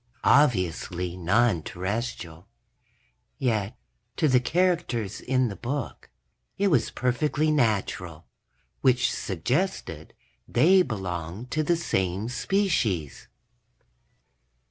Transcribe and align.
Obviously 0.23 1.15
non 1.15 1.61
Terrestrial. 1.61 2.47
Yet, 3.37 3.77
to 4.17 4.27
the 4.27 4.39
characters 4.39 5.21
in 5.21 5.47
the 5.47 5.55
book, 5.55 6.09
it 6.57 6.69
was 6.69 6.89
perfectly 6.89 7.51
natural 7.51 8.25
which 8.81 9.11
suggested 9.13 10.15
they 10.47 10.81
belonged 10.81 11.51
to 11.51 11.61
the 11.61 11.77
same 11.77 12.29
species. 12.29 13.27